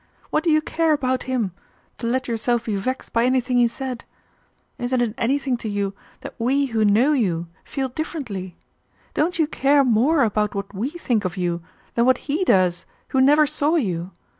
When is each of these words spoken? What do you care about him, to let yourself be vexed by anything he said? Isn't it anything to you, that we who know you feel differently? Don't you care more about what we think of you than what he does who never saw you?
What 0.31 0.43
do 0.43 0.49
you 0.49 0.63
care 0.63 0.93
about 0.93 1.25
him, 1.29 1.51
to 1.99 2.07
let 2.07 2.27
yourself 2.27 2.65
be 2.65 2.75
vexed 2.75 3.13
by 3.13 3.23
anything 3.23 3.57
he 3.59 3.67
said? 3.67 4.03
Isn't 4.79 4.99
it 4.99 5.13
anything 5.15 5.57
to 5.57 5.69
you, 5.69 5.93
that 6.21 6.33
we 6.39 6.65
who 6.73 6.83
know 6.83 7.13
you 7.13 7.49
feel 7.63 7.87
differently? 7.89 8.55
Don't 9.13 9.37
you 9.37 9.45
care 9.45 9.83
more 9.83 10.23
about 10.23 10.55
what 10.55 10.73
we 10.73 10.89
think 10.89 11.23
of 11.23 11.37
you 11.37 11.61
than 11.93 12.05
what 12.07 12.17
he 12.25 12.43
does 12.45 12.87
who 13.09 13.21
never 13.21 13.45
saw 13.45 13.75
you? 13.75 14.09